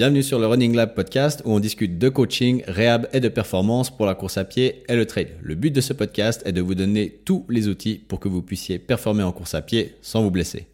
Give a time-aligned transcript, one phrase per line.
[0.00, 3.94] Bienvenue sur le Running Lab podcast où on discute de coaching, réhab et de performance
[3.94, 5.28] pour la course à pied et le trail.
[5.42, 8.40] Le but de ce podcast est de vous donner tous les outils pour que vous
[8.40, 10.69] puissiez performer en course à pied sans vous blesser.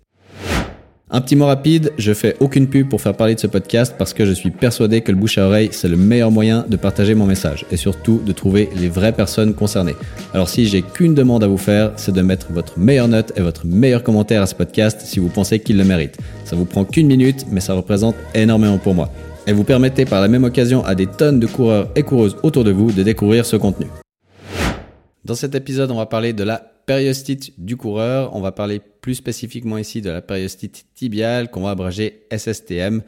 [1.08, 4.12] Un petit mot rapide, je fais aucune pub pour faire parler de ce podcast parce
[4.12, 7.14] que je suis persuadé que le bouche à oreille, c'est le meilleur moyen de partager
[7.14, 9.94] mon message et surtout de trouver les vraies personnes concernées.
[10.34, 13.40] Alors si j'ai qu'une demande à vous faire, c'est de mettre votre meilleure note et
[13.40, 16.18] votre meilleur commentaire à ce podcast si vous pensez qu'il le mérite.
[16.44, 19.08] Ça vous prend qu'une minute, mais ça représente énormément pour moi.
[19.46, 22.64] Et vous permettez par la même occasion à des tonnes de coureurs et coureuses autour
[22.64, 23.86] de vous de découvrir ce contenu.
[25.24, 28.34] Dans cet épisode, on va parler de la périostite du coureur.
[28.34, 33.02] On va parler plus spécifiquement ici de la périostite tibiale qu'on va abréger SSTM.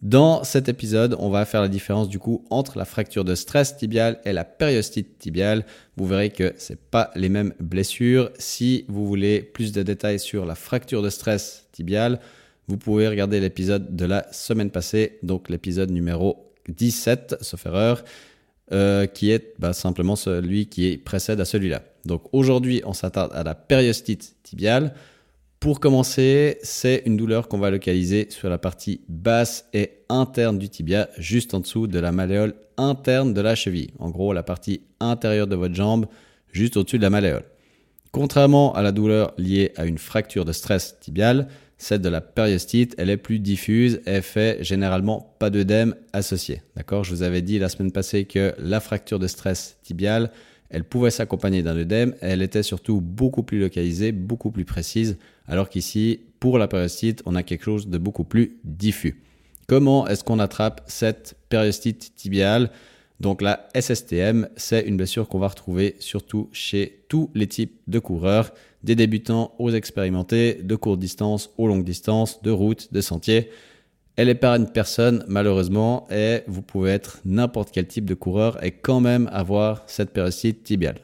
[0.00, 3.76] Dans cet épisode, on va faire la différence du coup entre la fracture de stress
[3.76, 5.66] tibiale et la périostite tibiale.
[5.96, 8.30] Vous verrez que c'est pas les mêmes blessures.
[8.38, 12.20] Si vous voulez plus de détails sur la fracture de stress tibiale,
[12.68, 18.04] vous pouvez regarder l'épisode de la semaine passée, donc l'épisode numéro 17, sauf erreur,
[18.70, 21.82] euh, qui est bah, simplement celui qui précède à celui-là.
[22.08, 24.94] Donc aujourd'hui, on s'attarde à la périostite tibiale.
[25.60, 30.68] Pour commencer, c'est une douleur qu'on va localiser sur la partie basse et interne du
[30.68, 33.90] tibia, juste en dessous de la malléole interne de la cheville.
[33.98, 36.06] En gros, la partie intérieure de votre jambe,
[36.52, 37.44] juste au-dessus de la malléole.
[38.12, 42.94] Contrairement à la douleur liée à une fracture de stress tibiale, celle de la périostite,
[42.98, 46.62] elle est plus diffuse et fait généralement pas d'œdème associé.
[46.76, 47.04] D'accord?
[47.04, 50.30] Je vous avais dit la semaine passée que la fracture de stress tibiale,
[50.70, 55.16] elle pouvait s'accompagner d'un œdème elle était surtout beaucoup plus localisée, beaucoup plus précise,
[55.46, 59.22] alors qu'ici, pour la périostite, on a quelque chose de beaucoup plus diffus.
[59.66, 62.70] Comment est-ce qu'on attrape cette périostite tibiale?
[63.20, 67.98] Donc la SSTM, c'est une blessure qu'on va retrouver surtout chez tous les types de
[67.98, 68.52] coureurs,
[68.84, 73.50] des débutants aux expérimentés, de courte distance aux longues distances, de routes, de sentiers.
[74.18, 78.98] Elle épargne personne, malheureusement, et vous pouvez être n'importe quel type de coureur et quand
[78.98, 81.02] même avoir cette périostite tibiale.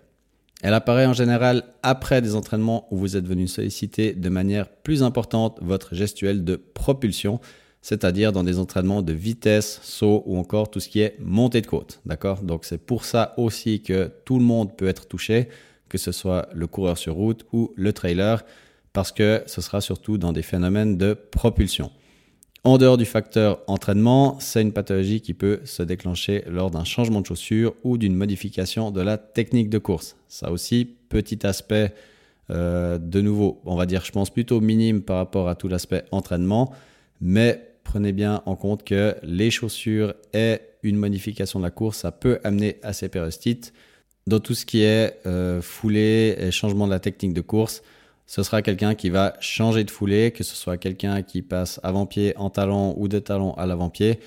[0.64, 5.04] Elle apparaît en général après des entraînements où vous êtes venu solliciter de manière plus
[5.04, 7.38] importante votre gestuelle de propulsion,
[7.82, 11.68] c'est-à-dire dans des entraînements de vitesse, saut ou encore tout ce qui est montée de
[11.68, 12.00] côte.
[12.06, 12.42] D'accord?
[12.42, 15.48] Donc c'est pour ça aussi que tout le monde peut être touché,
[15.88, 18.44] que ce soit le coureur sur route ou le trailer,
[18.92, 21.92] parce que ce sera surtout dans des phénomènes de propulsion.
[22.66, 27.20] En dehors du facteur entraînement, c'est une pathologie qui peut se déclencher lors d'un changement
[27.20, 30.16] de chaussure ou d'une modification de la technique de course.
[30.28, 31.92] Ça aussi, petit aspect
[32.48, 36.04] euh, de nouveau, on va dire, je pense plutôt minime par rapport à tout l'aspect
[36.10, 36.72] entraînement,
[37.20, 42.12] mais prenez bien en compte que les chaussures et une modification de la course, ça
[42.12, 43.74] peut amener à ces périostites.
[44.26, 47.82] Dans tout ce qui est euh, foulée et changement de la technique de course,
[48.26, 52.36] ce sera quelqu'un qui va changer de foulée, que ce soit quelqu'un qui passe avant-pied
[52.36, 54.20] en talon ou de talon à l'avant-pied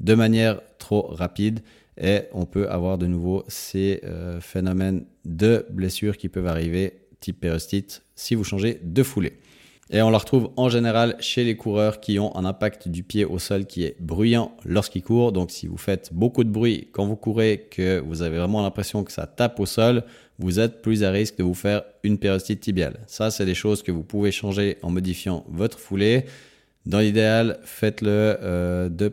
[0.00, 1.60] de manière trop rapide
[2.00, 7.40] et on peut avoir de nouveau ces euh, phénomènes de blessures qui peuvent arriver type
[7.40, 9.38] pérostite si vous changez de foulée.
[9.90, 13.24] Et on la retrouve en général chez les coureurs qui ont un impact du pied
[13.24, 15.32] au sol qui est bruyant lorsqu'ils courent.
[15.32, 19.04] Donc si vous faites beaucoup de bruit quand vous courez, que vous avez vraiment l'impression
[19.04, 20.04] que ça tape au sol,
[20.38, 23.00] vous êtes plus à risque de vous faire une pérostite tibiale.
[23.06, 26.24] Ça, c'est des choses que vous pouvez changer en modifiant votre foulée.
[26.86, 29.12] Dans l'idéal, faites-le euh, de,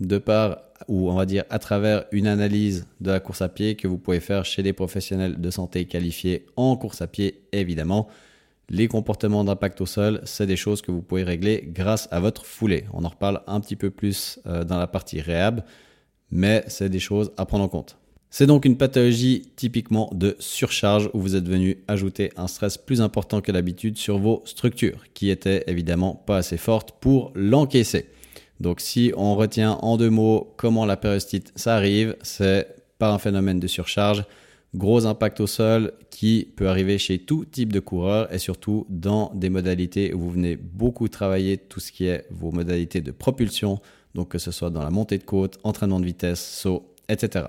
[0.00, 0.58] de part
[0.88, 3.98] ou on va dire à travers une analyse de la course à pied que vous
[3.98, 8.08] pouvez faire chez des professionnels de santé qualifiés en course à pied, évidemment.
[8.72, 12.46] Les comportements d'impact au sol, c'est des choses que vous pouvez régler grâce à votre
[12.46, 12.84] foulée.
[12.92, 15.64] On en reparle un petit peu plus euh, dans la partie réhab,
[16.30, 17.98] mais c'est des choses à prendre en compte.
[18.30, 23.00] C'est donc une pathologie typiquement de surcharge où vous êtes venu ajouter un stress plus
[23.00, 28.06] important que d'habitude sur vos structures, qui étaient évidemment pas assez fortes pour l'encaisser.
[28.60, 32.68] Donc si on retient en deux mots comment la périostite ça arrive, c'est
[33.00, 34.24] par un phénomène de surcharge,
[34.74, 39.32] gros impact au sol qui peut arriver chez tout type de coureur et surtout dans
[39.34, 43.80] des modalités où vous venez beaucoup travailler tout ce qui est vos modalités de propulsion,
[44.14, 47.46] donc que ce soit dans la montée de côte, entraînement de vitesse, saut, etc.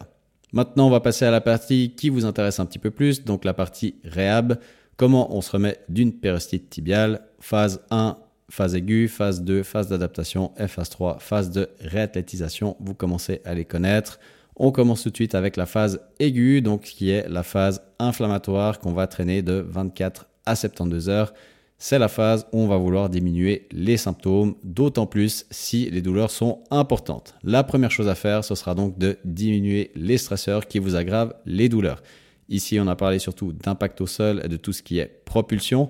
[0.53, 3.45] Maintenant, on va passer à la partie qui vous intéresse un petit peu plus, donc
[3.45, 4.59] la partie réhab.
[4.97, 8.17] Comment on se remet d'une pérostite tibiale Phase 1,
[8.49, 12.75] phase aiguë, phase 2, phase d'adaptation et phase 3, phase de réathlétisation.
[12.79, 14.19] Vous commencez à les connaître.
[14.63, 18.79] On commence tout de suite avec la phase aiguë, donc qui est la phase inflammatoire
[18.79, 21.33] qu'on va traîner de 24 à 72 heures
[21.83, 26.29] c'est la phase où on va vouloir diminuer les symptômes, d'autant plus si les douleurs
[26.29, 27.33] sont importantes.
[27.41, 31.33] La première chose à faire, ce sera donc de diminuer les stresseurs qui vous aggravent
[31.47, 32.03] les douleurs.
[32.49, 35.89] Ici, on a parlé surtout d'impact au sol et de tout ce qui est propulsion.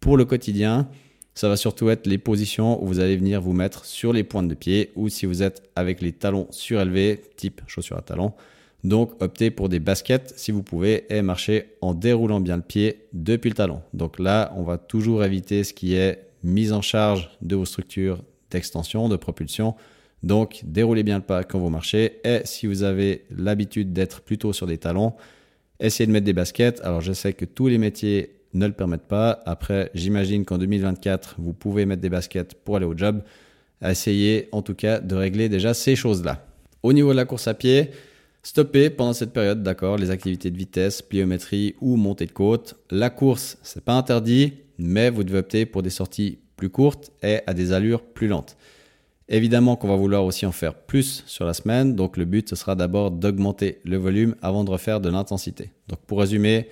[0.00, 0.88] Pour le quotidien,
[1.36, 4.48] Ça va surtout être les positions où vous allez venir vous mettre sur les pointes
[4.48, 8.32] de pied ou si vous êtes avec les talons surélevés, type chaussures à talons.
[8.84, 13.04] Donc optez pour des baskets si vous pouvez et marchez en déroulant bien le pied
[13.12, 13.82] depuis le talon.
[13.92, 18.22] Donc là, on va toujours éviter ce qui est mise en charge de vos structures
[18.50, 19.74] d'extension, de propulsion.
[20.22, 24.54] Donc déroulez bien le pas quand vous marchez et si vous avez l'habitude d'être plutôt
[24.54, 25.12] sur des talons,
[25.80, 26.80] essayez de mettre des baskets.
[26.80, 29.42] Alors je sais que tous les métiers ne le permettent pas.
[29.46, 33.22] Après, j'imagine qu'en 2024, vous pouvez mettre des baskets pour aller au job.
[33.84, 36.46] Essayez en tout cas de régler déjà ces choses-là.
[36.82, 37.90] Au niveau de la course à pied,
[38.42, 42.76] stoppez pendant cette période, d'accord, les activités de vitesse, pliométrie ou montée de côte.
[42.90, 47.40] La course, c'est pas interdit, mais vous devez opter pour des sorties plus courtes et
[47.46, 48.56] à des allures plus lentes.
[49.28, 52.54] Évidemment qu'on va vouloir aussi en faire plus sur la semaine, donc le but ce
[52.54, 55.70] sera d'abord d'augmenter le volume avant de refaire de l'intensité.
[55.88, 56.68] Donc pour résumer,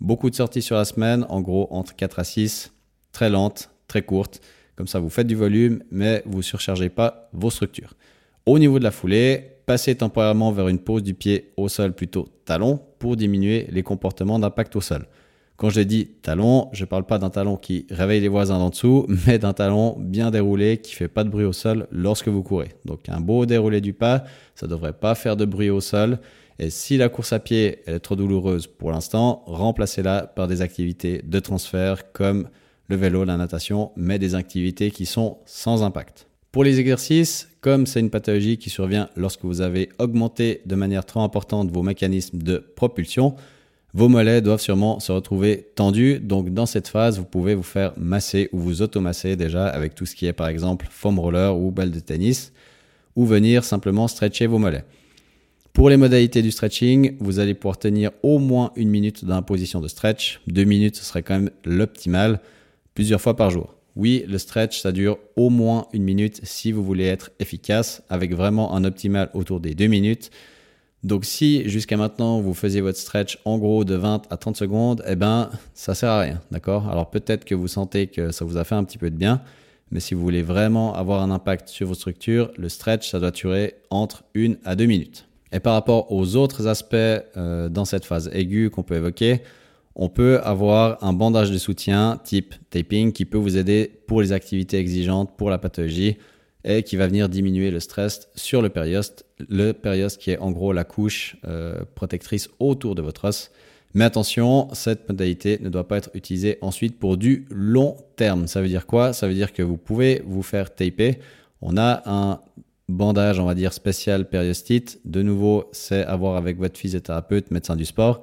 [0.00, 2.72] Beaucoup de sorties sur la semaine, en gros entre 4 à 6,
[3.12, 4.40] très lentes, très courtes.
[4.76, 7.94] Comme ça, vous faites du volume, mais vous ne surchargez pas vos structures.
[8.46, 12.28] Au niveau de la foulée, passez temporairement vers une pose du pied au sol plutôt
[12.44, 15.06] talon pour diminuer les comportements d'impact au sol.
[15.56, 18.70] Quand je dis talon, je ne parle pas d'un talon qui réveille les voisins d'en
[18.70, 22.42] dessous, mais d'un talon bien déroulé qui fait pas de bruit au sol lorsque vous
[22.42, 22.72] courez.
[22.84, 24.24] Donc un beau déroulé du pas,
[24.56, 26.18] ça ne devrait pas faire de bruit au sol
[26.58, 31.20] et si la course à pied est trop douloureuse pour l'instant, remplacez-la par des activités
[31.24, 32.48] de transfert comme
[32.88, 36.26] le vélo, la natation, mais des activités qui sont sans impact.
[36.52, 41.04] Pour les exercices, comme c'est une pathologie qui survient lorsque vous avez augmenté de manière
[41.04, 43.34] trop importante vos mécanismes de propulsion,
[43.92, 46.20] vos mollets doivent sûrement se retrouver tendus.
[46.20, 50.06] Donc dans cette phase, vous pouvez vous faire masser ou vous automasser déjà avec tout
[50.06, 52.52] ce qui est par exemple foam roller ou balle de tennis,
[53.16, 54.84] ou venir simplement stretcher vos mollets.
[55.74, 59.42] Pour les modalités du stretching, vous allez pouvoir tenir au moins une minute dans la
[59.42, 60.40] position de stretch.
[60.46, 62.40] Deux minutes, ce serait quand même l'optimal,
[62.94, 63.74] plusieurs fois par jour.
[63.96, 68.36] Oui, le stretch, ça dure au moins une minute si vous voulez être efficace, avec
[68.36, 70.30] vraiment un optimal autour des deux minutes.
[71.02, 75.02] Donc si jusqu'à maintenant vous faisiez votre stretch en gros de 20 à 30 secondes,
[75.08, 76.88] eh ben ça sert à rien, d'accord?
[76.88, 79.42] Alors peut-être que vous sentez que ça vous a fait un petit peu de bien,
[79.90, 83.32] mais si vous voulez vraiment avoir un impact sur vos structures, le stretch ça doit
[83.32, 85.26] durer entre une à deux minutes.
[85.54, 89.40] Et par rapport aux autres aspects euh, dans cette phase aiguë qu'on peut évoquer,
[89.94, 94.32] on peut avoir un bandage de soutien type taping qui peut vous aider pour les
[94.32, 96.16] activités exigeantes, pour la pathologie
[96.64, 99.26] et qui va venir diminuer le stress sur le périoste.
[99.48, 103.52] Le périoste qui est en gros la couche euh, protectrice autour de votre os.
[103.92, 108.48] Mais attention, cette modalité ne doit pas être utilisée ensuite pour du long terme.
[108.48, 109.12] Ça veut dire quoi?
[109.12, 111.20] Ça veut dire que vous pouvez vous faire taper.
[111.62, 112.40] On a un
[112.88, 115.00] bandage, on va dire, spécial périostite.
[115.04, 118.22] De nouveau, c'est à voir avec votre physiothérapeute, médecin du sport.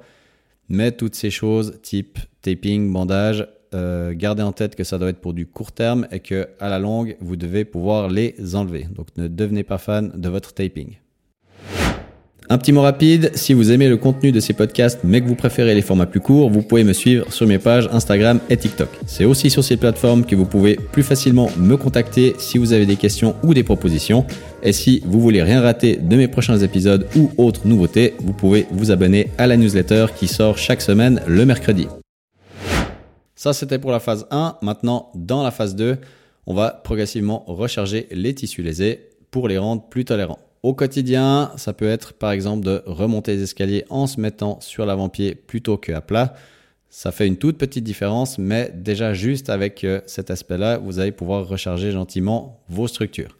[0.68, 5.20] Mais toutes ces choses, type taping, bandage, euh, gardez en tête que ça doit être
[5.20, 8.86] pour du court terme et que à la longue, vous devez pouvoir les enlever.
[8.90, 10.96] Donc ne devenez pas fan de votre taping.
[12.52, 15.34] Un petit mot rapide, si vous aimez le contenu de ces podcasts mais que vous
[15.34, 18.90] préférez les formats plus courts, vous pouvez me suivre sur mes pages Instagram et TikTok.
[19.06, 22.84] C'est aussi sur ces plateformes que vous pouvez plus facilement me contacter si vous avez
[22.84, 24.26] des questions ou des propositions.
[24.62, 28.66] Et si vous voulez rien rater de mes prochains épisodes ou autres nouveautés, vous pouvez
[28.70, 31.86] vous abonner à la newsletter qui sort chaque semaine le mercredi.
[33.34, 34.58] Ça c'était pour la phase 1.
[34.60, 35.96] Maintenant, dans la phase 2,
[36.46, 40.51] on va progressivement recharger les tissus lésés pour les rendre plus tolérants.
[40.62, 44.86] Au quotidien, ça peut être par exemple de remonter les escaliers en se mettant sur
[44.86, 46.34] l'avant-pied plutôt qu'à plat.
[46.88, 51.10] Ça fait une toute petite différence, mais déjà juste avec euh, cet aspect-là, vous allez
[51.10, 53.36] pouvoir recharger gentiment vos structures.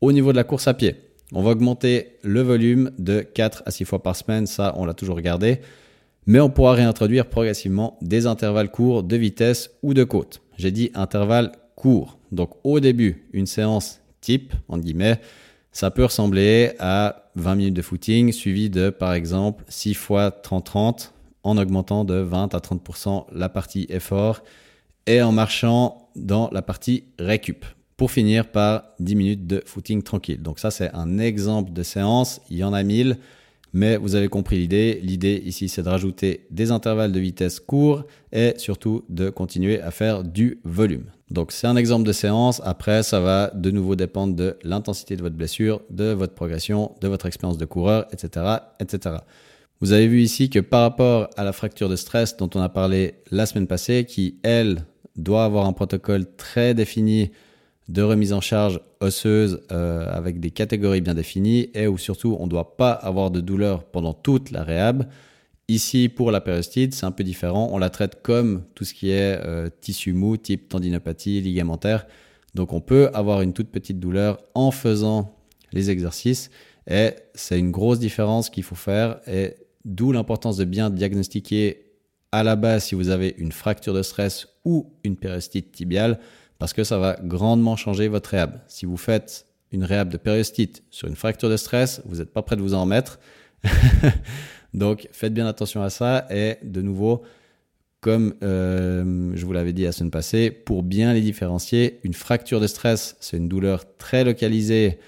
[0.00, 0.96] Au niveau de la course à pied,
[1.32, 4.94] on va augmenter le volume de 4 à 6 fois par semaine, ça on l'a
[4.94, 5.60] toujours regardé,
[6.26, 10.40] mais on pourra réintroduire progressivement des intervalles courts de vitesse ou de côte.
[10.56, 12.18] J'ai dit intervalles courts.
[12.32, 15.20] Donc au début, une séance type, en guillemets,
[15.78, 21.12] ça peut ressembler à 20 minutes de footing suivi de, par exemple, 6 fois 30-30
[21.44, 24.42] en augmentant de 20 à 30% la partie effort
[25.06, 27.64] et en marchant dans la partie récup
[27.96, 30.42] pour finir par 10 minutes de footing tranquille.
[30.42, 32.40] Donc ça, c'est un exemple de séance.
[32.50, 33.16] Il y en a 1000,
[33.72, 35.00] mais vous avez compris l'idée.
[35.02, 39.90] L'idée ici, c'est de rajouter des intervalles de vitesse courts et surtout de continuer à
[39.90, 41.04] faire du volume.
[41.30, 42.62] Donc c'est un exemple de séance.
[42.64, 47.08] Après, ça va de nouveau dépendre de l'intensité de votre blessure, de votre progression, de
[47.08, 48.46] votre expérience de coureur, etc.,
[48.80, 49.16] etc.
[49.80, 52.68] Vous avez vu ici que par rapport à la fracture de stress dont on a
[52.68, 54.84] parlé la semaine passée, qui elle
[55.16, 57.30] doit avoir un protocole très défini
[57.88, 62.44] de remise en charge osseuse euh, avec des catégories bien définies et où surtout on
[62.44, 65.08] ne doit pas avoir de douleur pendant toute la réhab.
[65.68, 67.70] Ici, pour la périostite, c'est un peu différent.
[67.72, 72.06] On la traite comme tout ce qui est euh, tissu mou, type tendinopathie, ligamentaire.
[72.54, 75.34] Donc on peut avoir une toute petite douleur en faisant
[75.72, 76.50] les exercices.
[76.90, 79.20] Et c'est une grosse différence qu'il faut faire.
[79.26, 79.54] Et
[79.84, 81.84] d'où l'importance de bien diagnostiquer
[82.32, 86.18] à la base si vous avez une fracture de stress ou une périostite tibiale,
[86.58, 88.60] parce que ça va grandement changer votre réhab.
[88.68, 92.42] Si vous faites une réhab de périostite sur une fracture de stress, vous n'êtes pas
[92.42, 93.18] prêt de vous en remettre.
[94.74, 97.22] Donc faites bien attention à ça et de nouveau,
[98.00, 102.60] comme euh, je vous l'avais dit la semaine passée, pour bien les différencier, une fracture
[102.60, 104.98] de stress, c'est une douleur très localisée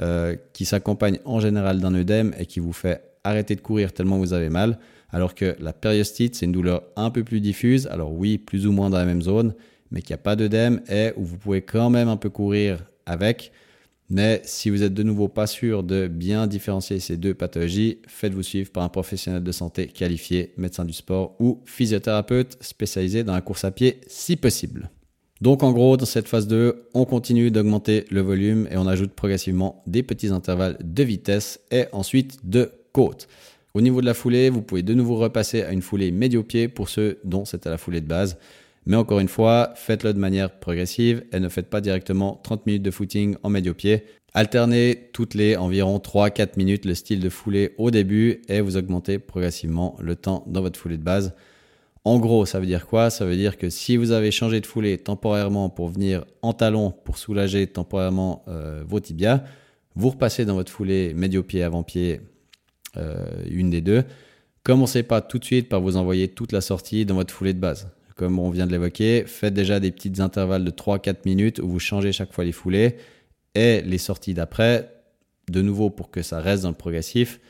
[0.00, 4.18] euh, qui s'accompagne en général d'un œdème et qui vous fait arrêter de courir tellement
[4.18, 4.78] vous avez mal.
[5.10, 7.86] Alors que la périostite, c'est une douleur un peu plus diffuse.
[7.88, 9.54] Alors oui, plus ou moins dans la même zone,
[9.90, 13.52] mais qui a pas d'œdème et où vous pouvez quand même un peu courir avec.
[14.08, 18.42] Mais si vous êtes de nouveau pas sûr de bien différencier ces deux pathologies, faites-vous
[18.42, 23.40] suivre par un professionnel de santé qualifié, médecin du sport ou physiothérapeute spécialisé dans la
[23.40, 24.90] course à pied si possible.
[25.40, 29.12] Donc en gros, dans cette phase 2, on continue d'augmenter le volume et on ajoute
[29.12, 33.28] progressivement des petits intervalles de vitesse et ensuite de côte.
[33.72, 36.88] Au niveau de la foulée, vous pouvez de nouveau repasser à une foulée médio-pied pour
[36.88, 38.36] ceux dont c'était la foulée de base.
[38.86, 42.82] Mais encore une fois, faites-le de manière progressive et ne faites pas directement 30 minutes
[42.82, 44.04] de footing en médio-pied.
[44.32, 49.18] Alternez toutes les environ 3-4 minutes le style de foulée au début et vous augmentez
[49.18, 51.34] progressivement le temps dans votre foulée de base.
[52.04, 53.10] En gros, ça veut dire quoi?
[53.10, 56.92] Ça veut dire que si vous avez changé de foulée temporairement pour venir en talon
[57.04, 59.42] pour soulager temporairement euh, vos tibias,
[59.96, 62.20] vous repassez dans votre foulée médio-pied, avant-pied,
[62.96, 64.04] euh, une des deux.
[64.62, 67.58] Commencez pas tout de suite par vous envoyer toute la sortie dans votre foulée de
[67.58, 67.88] base
[68.20, 71.78] comme on vient de l'évoquer, faites déjà des petits intervalles de 3-4 minutes où vous
[71.78, 72.96] changez chaque fois les foulées
[73.54, 74.92] et les sorties d'après,
[75.50, 77.40] de nouveau pour que ça reste dans le progressif.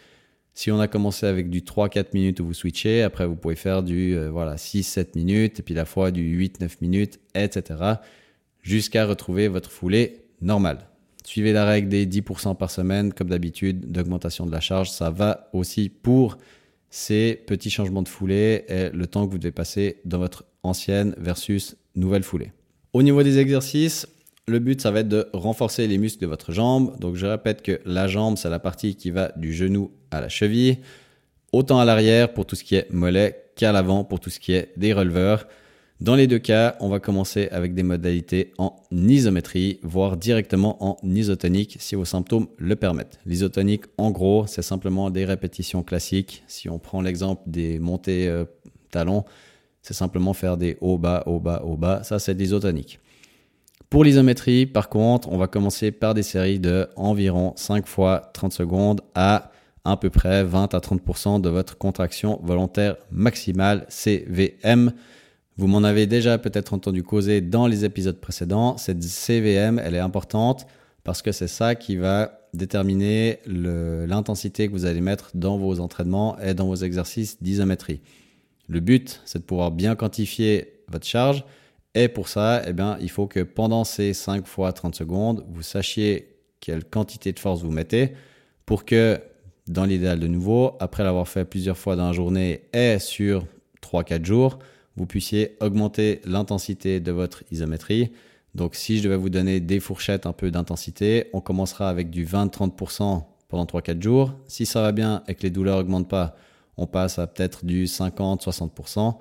[0.55, 3.83] Si on a commencé avec du 3-4 minutes où vous switchez, après vous pouvez faire
[3.83, 7.95] du euh, voilà, 6-7 minutes, et puis la fois du 8-9 minutes, etc.
[8.63, 10.87] jusqu'à retrouver votre foulée normale.
[11.25, 14.89] Suivez la règle des 10% par semaine, comme d'habitude, d'augmentation de la charge.
[14.89, 16.39] Ça va aussi pour
[16.91, 21.15] ces petits changements de foulée et le temps que vous devez passer dans votre ancienne
[21.19, 22.53] versus nouvelle foulée.
[22.93, 24.07] Au niveau des exercices,
[24.47, 26.99] le but, ça va être de renforcer les muscles de votre jambe.
[26.99, 30.29] Donc, je répète que la jambe, c'est la partie qui va du genou à la
[30.29, 30.79] cheville,
[31.53, 34.53] autant à l'arrière pour tout ce qui est mollet qu'à l'avant pour tout ce qui
[34.53, 35.47] est des releveurs.
[36.01, 40.97] Dans les deux cas, on va commencer avec des modalités en isométrie, voire directement en
[41.07, 43.21] isotonique si vos symptômes le permettent.
[43.27, 46.43] L'isotonique, en gros, c'est simplement des répétitions classiques.
[46.47, 48.47] Si on prend l'exemple des montées euh,
[48.91, 49.25] talons,
[49.83, 52.03] c'est simplement faire des haut, bas, haut, bas, haut, bas.
[52.03, 53.01] Ça, c'est de l'isotonique.
[53.89, 58.53] Pour l'isométrie, par contre, on va commencer par des séries de environ 5 fois 30
[58.53, 59.51] secondes à
[59.85, 64.93] à peu près 20 à 30% de votre contraction volontaire maximale CVM.
[65.57, 68.77] Vous m'en avez déjà peut-être entendu causer dans les épisodes précédents.
[68.77, 70.67] Cette CVM, elle est importante
[71.03, 76.39] parce que c'est ça qui va déterminer l'intensité que vous allez mettre dans vos entraînements
[76.41, 78.01] et dans vos exercices d'isométrie.
[78.71, 81.45] Le but, c'est de pouvoir bien quantifier votre charge.
[81.97, 86.37] Et pour ça, eh il faut que pendant ces 5 fois 30 secondes, vous sachiez
[86.61, 88.13] quelle quantité de force vous mettez
[88.67, 89.21] pour que,
[89.67, 93.45] dans l'idéal de nouveau, après l'avoir fait plusieurs fois dans la journée et sur
[93.83, 94.61] 3-4 jours,
[94.95, 98.13] vous puissiez augmenter l'intensité de votre isométrie.
[98.55, 102.25] Donc, si je devais vous donner des fourchettes un peu d'intensité, on commencera avec du
[102.25, 104.33] 20-30% pendant 3-4 jours.
[104.47, 106.37] Si ça va bien et que les douleurs n'augmentent pas,
[106.77, 109.17] on passe à peut-être du 50-60%.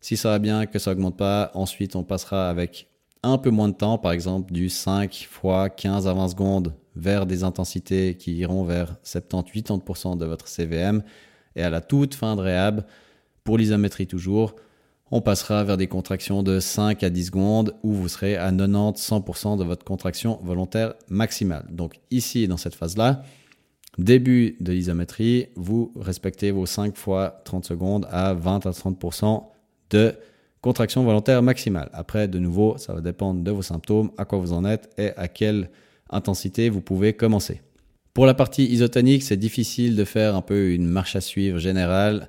[0.00, 2.88] Si ça va bien, que ça augmente pas, ensuite on passera avec
[3.22, 7.26] un peu moins de temps, par exemple du 5 fois 15 à 20 secondes vers
[7.26, 11.02] des intensités qui iront vers 70-80% de votre CVM.
[11.56, 12.84] Et à la toute fin de réhab,
[13.44, 14.54] pour l'isométrie toujours,
[15.10, 19.58] on passera vers des contractions de 5 à 10 secondes où vous serez à 90-100%
[19.58, 21.66] de votre contraction volontaire maximale.
[21.70, 23.22] Donc ici, dans cette phase-là,
[23.98, 29.42] Début de l'isométrie, vous respectez vos 5 fois 30 secondes à 20 à 30%
[29.90, 30.14] de
[30.60, 31.90] contraction volontaire maximale.
[31.92, 35.10] Après, de nouveau, ça va dépendre de vos symptômes, à quoi vous en êtes et
[35.16, 35.70] à quelle
[36.10, 37.60] intensité vous pouvez commencer.
[38.14, 42.28] Pour la partie isotonique, c'est difficile de faire un peu une marche à suivre générale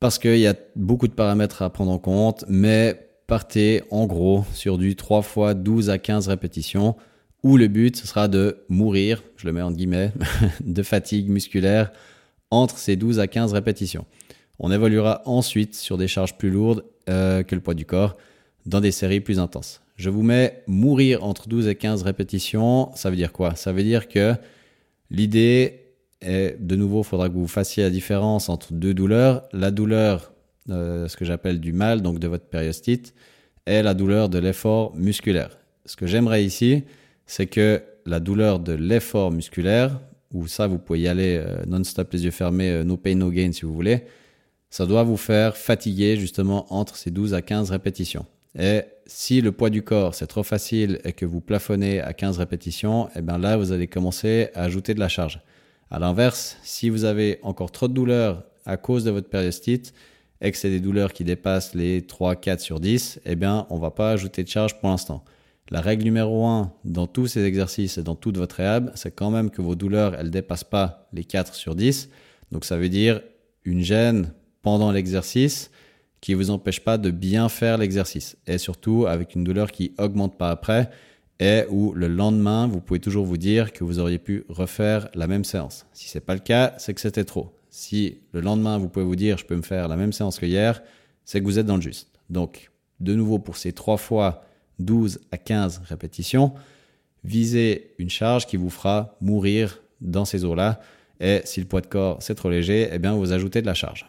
[0.00, 4.44] parce qu'il y a beaucoup de paramètres à prendre en compte, mais partez en gros
[4.52, 6.94] sur du 3 fois 12 à 15 répétitions
[7.44, 10.12] où le but sera de mourir, je le mets en guillemets,
[10.64, 11.92] de fatigue musculaire
[12.50, 14.06] entre ces 12 à 15 répétitions.
[14.58, 18.16] On évoluera ensuite sur des charges plus lourdes euh, que le poids du corps
[18.64, 19.82] dans des séries plus intenses.
[19.96, 23.54] Je vous mets mourir entre 12 et 15 répétitions, ça veut dire quoi?
[23.56, 24.34] Ça veut dire que
[25.10, 25.80] l'idée
[26.22, 29.42] Et de nouveau, il faudra que vous fassiez la différence entre deux douleurs.
[29.52, 30.32] La douleur,
[30.70, 33.12] euh, ce que j'appelle du mal, donc de votre périostite,
[33.66, 35.58] et la douleur de l'effort musculaire.
[35.84, 36.84] Ce que j'aimerais ici,
[37.26, 40.00] c'est que la douleur de l'effort musculaire,
[40.32, 43.30] ou ça, vous pouvez y aller euh, non-stop, les yeux fermés, euh, no pain, no
[43.30, 44.04] gain si vous voulez,
[44.70, 48.26] ça doit vous faire fatiguer justement entre ces 12 à 15 répétitions.
[48.58, 52.38] Et si le poids du corps, c'est trop facile et que vous plafonnez à 15
[52.38, 55.40] répétitions, et eh bien là, vous allez commencer à ajouter de la charge.
[55.90, 59.92] À l'inverse, si vous avez encore trop de douleurs à cause de votre périostite
[60.40, 63.78] et que c'est des douleurs qui dépassent les 3, 4 sur 10, eh bien, on
[63.78, 65.24] va pas ajouter de charge pour l'instant.
[65.70, 69.30] La règle numéro 1 dans tous ces exercices et dans toute votre réhab, c'est quand
[69.30, 72.10] même que vos douleurs, elles dépassent pas les 4 sur 10.
[72.52, 73.22] Donc ça veut dire
[73.64, 75.70] une gêne pendant l'exercice
[76.20, 78.36] qui vous empêche pas de bien faire l'exercice.
[78.46, 80.90] Et surtout avec une douleur qui augmente pas après
[81.40, 85.26] et où le lendemain, vous pouvez toujours vous dire que vous auriez pu refaire la
[85.26, 85.86] même séance.
[85.92, 87.58] Si c'est pas le cas, c'est que c'était trop.
[87.70, 90.46] Si le lendemain, vous pouvez vous dire je peux me faire la même séance que
[90.46, 90.82] hier,
[91.24, 92.10] c'est que vous êtes dans le juste.
[92.30, 94.44] Donc, de nouveau, pour ces trois fois
[94.78, 96.52] 12 à 15 répétitions,
[97.22, 100.80] visez une charge qui vous fera mourir dans ces eaux-là.
[101.20, 103.74] Et si le poids de corps c'est trop léger, eh bien vous ajoutez de la
[103.74, 104.08] charge.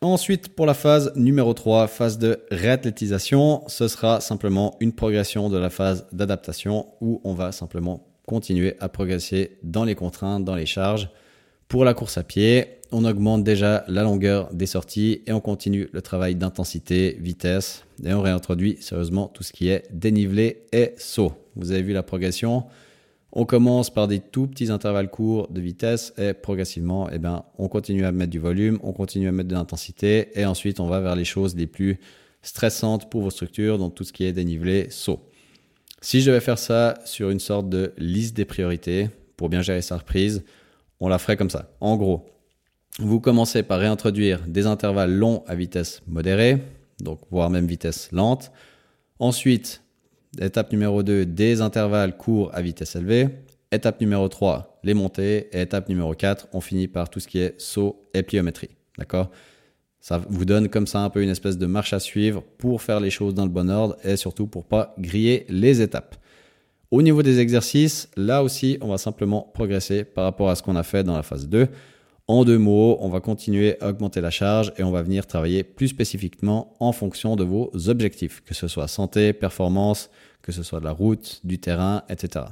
[0.00, 5.56] Ensuite, pour la phase numéro 3, phase de réathlétisation, ce sera simplement une progression de
[5.56, 10.66] la phase d'adaptation où on va simplement continuer à progresser dans les contraintes, dans les
[10.66, 11.08] charges.
[11.68, 15.88] Pour la course à pied, on augmente déjà la longueur des sorties et on continue
[15.92, 21.32] le travail d'intensité, vitesse et on réintroduit sérieusement tout ce qui est dénivelé et saut.
[21.56, 22.66] Vous avez vu la progression.
[23.32, 27.66] On commence par des tout petits intervalles courts de vitesse et progressivement, eh ben, on
[27.66, 31.00] continue à mettre du volume, on continue à mettre de l'intensité et ensuite on va
[31.00, 31.98] vers les choses les plus
[32.42, 35.18] stressantes pour vos structures, donc tout ce qui est dénivelé, saut.
[36.00, 39.82] Si je devais faire ça sur une sorte de liste des priorités pour bien gérer
[39.82, 40.44] sa reprise,
[41.00, 41.70] on la ferait comme ça.
[41.80, 42.24] En gros,
[42.98, 46.58] vous commencez par réintroduire des intervalles longs à vitesse modérée,
[47.00, 48.52] donc voire même vitesse lente.
[49.18, 49.84] Ensuite,
[50.40, 53.28] Étape numéro 2, des intervalles courts à vitesse élevée.
[53.70, 55.48] Étape numéro 3, les montées.
[55.52, 58.70] Et étape numéro 4, on finit par tout ce qui est saut et pliométrie.
[58.98, 59.30] D'accord?
[60.00, 63.00] Ça vous donne comme ça un peu une espèce de marche à suivre pour faire
[63.00, 66.16] les choses dans le bon ordre et surtout pour pas griller les étapes.
[66.90, 70.76] Au niveau des exercices, là aussi, on va simplement progresser par rapport à ce qu'on
[70.76, 71.68] a fait dans la phase 2.
[72.26, 75.62] En deux mots, on va continuer à augmenter la charge et on va venir travailler
[75.62, 80.08] plus spécifiquement en fonction de vos objectifs, que ce soit santé, performance,
[80.40, 82.46] que ce soit de la route, du terrain, etc.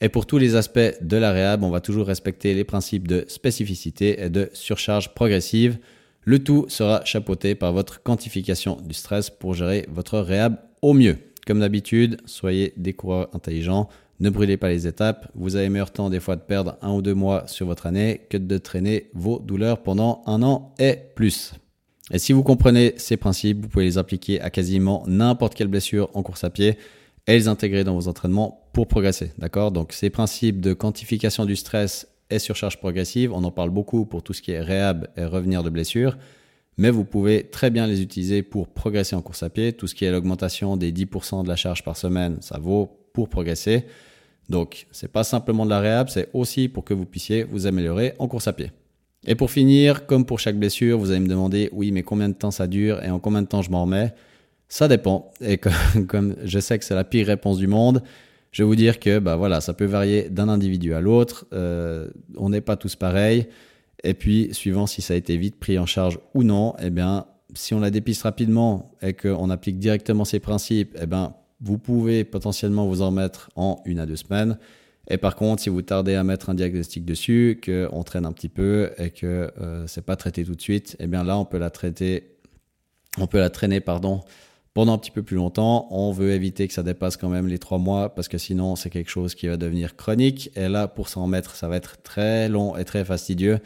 [0.00, 3.26] Et pour tous les aspects de la réhab, on va toujours respecter les principes de
[3.28, 5.78] spécificité et de surcharge progressive.
[6.22, 11.18] Le tout sera chapeauté par votre quantification du stress pour gérer votre réhab au mieux.
[11.46, 15.30] Comme d'habitude, soyez des coureurs intelligents, ne brûlez pas les étapes.
[15.34, 18.22] Vous avez meilleur temps des fois de perdre un ou deux mois sur votre année
[18.28, 21.54] que de traîner vos douleurs pendant un an et plus.
[22.10, 26.10] Et si vous comprenez ces principes, vous pouvez les appliquer à quasiment n'importe quelle blessure
[26.14, 26.78] en course à pied
[27.26, 29.32] et les intégrer dans vos entraînements pour progresser.
[29.38, 29.70] D'accord?
[29.70, 34.22] Donc ces principes de quantification du stress et surcharge progressive, on en parle beaucoup pour
[34.22, 36.16] tout ce qui est réhab et revenir de blessure,
[36.78, 39.72] mais vous pouvez très bien les utiliser pour progresser en course à pied.
[39.72, 43.28] Tout ce qui est l'augmentation des 10% de la charge par semaine, ça vaut pour
[43.28, 43.84] progresser.
[44.48, 48.14] Donc, c'est pas simplement de la réhab, c'est aussi pour que vous puissiez vous améliorer
[48.18, 48.72] en course à pied.
[49.26, 52.34] Et pour finir, comme pour chaque blessure, vous allez me demander, oui, mais combien de
[52.34, 54.14] temps ça dure et en combien de temps je m'en remets?
[54.68, 55.30] Ça dépend.
[55.40, 55.58] Et
[56.08, 58.02] comme, je sais que c'est la pire réponse du monde,
[58.52, 61.46] je vais vous dire que bah voilà, ça peut varier d'un individu à l'autre.
[61.52, 63.46] Euh, on n'est pas tous pareils.
[64.04, 67.26] Et puis, suivant si ça a été vite pris en charge ou non, eh bien,
[67.54, 72.24] si on la dépiste rapidement et qu'on applique directement ces principes, eh bien, vous pouvez
[72.24, 74.58] potentiellement vous en mettre en une à deux semaines.
[75.10, 78.50] Et par contre, si vous tardez à mettre un diagnostic dessus, qu'on traîne un petit
[78.50, 81.58] peu et que euh, c'est pas traité tout de suite, eh bien là, on peut
[81.58, 82.36] la traiter,
[83.18, 84.20] on peut la traîner, pardon,
[84.74, 85.88] pendant un petit peu plus longtemps.
[85.90, 88.90] On veut éviter que ça dépasse quand même les trois mois parce que sinon, c'est
[88.90, 90.50] quelque chose qui va devenir chronique.
[90.56, 93.60] Et là, pour s'en mettre, ça va être très long et très fastidieux.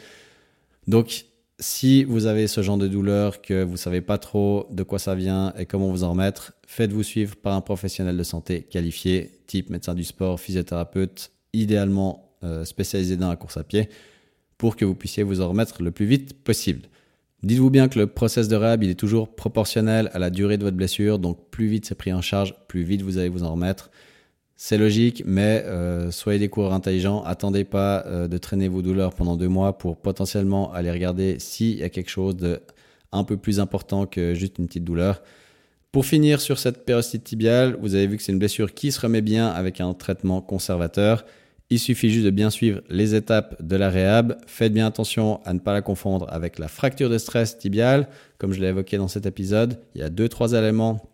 [0.87, 1.25] Donc,
[1.59, 5.15] si vous avez ce genre de douleur, que vous savez pas trop de quoi ça
[5.15, 9.69] vient et comment vous en remettre, faites-vous suivre par un professionnel de santé qualifié, type
[9.69, 13.89] médecin du sport, physiothérapeute, idéalement euh, spécialisé dans la course à pied,
[14.57, 16.89] pour que vous puissiez vous en remettre le plus vite possible.
[17.43, 20.63] Dites-vous bien que le process de réhab, il est toujours proportionnel à la durée de
[20.63, 23.51] votre blessure, donc plus vite c'est pris en charge, plus vite vous allez vous en
[23.51, 23.91] remettre.
[24.65, 27.21] C'est logique, mais euh, soyez des coureurs intelligents.
[27.23, 31.79] Attendez pas euh, de traîner vos douleurs pendant deux mois pour potentiellement aller regarder s'il
[31.79, 32.61] y a quelque chose de
[33.11, 35.21] un peu plus important que juste une petite douleur.
[35.91, 39.01] Pour finir sur cette pérostite tibiale, vous avez vu que c'est une blessure qui se
[39.01, 41.25] remet bien avec un traitement conservateur.
[41.69, 44.37] Il suffit juste de bien suivre les étapes de la réhab.
[44.47, 48.07] Faites bien attention à ne pas la confondre avec la fracture de stress tibiale.
[48.37, 51.12] Comme je l'ai évoqué dans cet épisode, il y a deux, trois éléments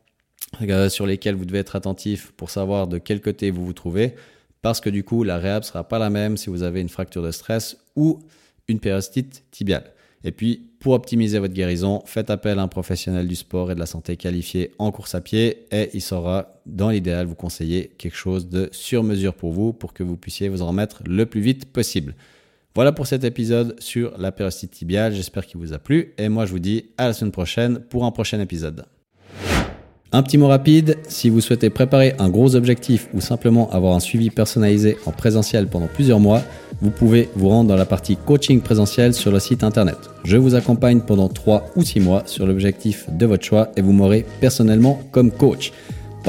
[0.90, 4.16] sur lesquels vous devez être attentif pour savoir de quel côté vous vous trouvez.
[4.62, 7.24] Parce que du coup, la réhab sera pas la même si vous avez une fracture
[7.24, 8.20] de stress ou
[8.68, 9.94] une périostite tibiale.
[10.24, 13.80] Et puis, pour optimiser votre guérison, faites appel à un professionnel du sport et de
[13.80, 18.16] la santé qualifié en course à pied et il saura, dans l'idéal, vous conseiller quelque
[18.16, 21.42] chose de sur mesure pour vous pour que vous puissiez vous en remettre le plus
[21.42, 22.16] vite possible.
[22.76, 25.14] Voilà pour cet épisode sur la périostite tibiale.
[25.14, 28.06] J'espère qu'il vous a plu et moi je vous dis à la semaine prochaine pour
[28.06, 28.86] un prochain épisode.
[30.12, 34.00] Un petit mot rapide, si vous souhaitez préparer un gros objectif ou simplement avoir un
[34.00, 36.42] suivi personnalisé en présentiel pendant plusieurs mois,
[36.82, 39.98] vous pouvez vous rendre dans la partie coaching présentiel sur le site internet.
[40.24, 43.92] Je vous accompagne pendant 3 ou 6 mois sur l'objectif de votre choix et vous
[43.92, 45.74] m'aurez personnellement comme coach.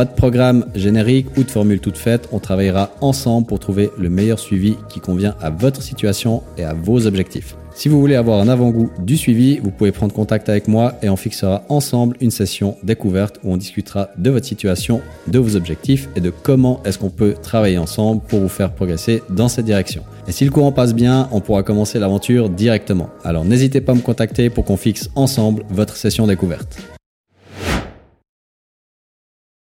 [0.00, 4.08] Pas de programme générique ou de formule toute faite, on travaillera ensemble pour trouver le
[4.08, 7.54] meilleur suivi qui convient à votre situation et à vos objectifs.
[7.74, 11.10] Si vous voulez avoir un avant-goût du suivi, vous pouvez prendre contact avec moi et
[11.10, 16.08] on fixera ensemble une session découverte où on discutera de votre situation, de vos objectifs
[16.16, 20.02] et de comment est-ce qu'on peut travailler ensemble pour vous faire progresser dans cette direction.
[20.26, 23.10] Et si le courant passe bien, on pourra commencer l'aventure directement.
[23.22, 26.99] Alors n'hésitez pas à me contacter pour qu'on fixe ensemble votre session découverte.